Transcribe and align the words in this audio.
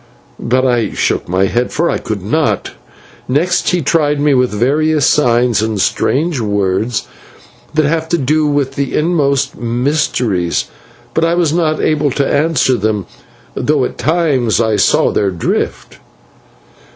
"But 0.39 0.65
I 0.65 0.95
shook 0.95 1.29
my 1.29 1.45
head, 1.45 1.71
for 1.71 1.87
I 1.87 1.99
could 1.99 2.23
not. 2.23 2.71
Next 3.29 3.69
he 3.69 3.83
tried 3.83 4.19
me 4.19 4.33
with 4.33 4.49
various 4.49 5.05
signs 5.05 5.61
and 5.61 5.79
strange 5.79 6.39
words 6.39 7.05
that 7.75 7.85
have 7.85 8.09
to 8.09 8.17
do 8.17 8.47
with 8.47 8.73
the 8.73 8.95
inmost 8.95 9.55
mysteries, 9.55 10.65
but 11.13 11.23
I 11.23 11.35
was 11.35 11.53
not 11.53 11.79
able 11.79 12.09
to 12.13 12.27
answer 12.27 12.77
them, 12.77 13.05
though 13.53 13.85
at 13.85 13.99
times 13.99 14.59
I 14.59 14.75
saw 14.75 15.11
their 15.11 15.29
drift. 15.29 15.99